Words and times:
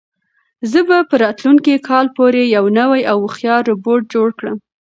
زه 0.71 0.79
به 0.87 0.97
تر 1.09 1.17
راتلونکي 1.23 1.73
کال 1.87 2.05
پورې 2.15 2.41
یو 2.55 2.65
نوی 2.79 3.01
او 3.11 3.17
هوښیار 3.23 3.61
روبوټ 3.69 4.01
جوړ 4.13 4.27
کړم. 4.39 4.57